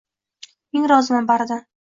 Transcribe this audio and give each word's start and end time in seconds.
Ming 0.77 0.89
roziman 0.93 1.29
baridan! 1.33 1.65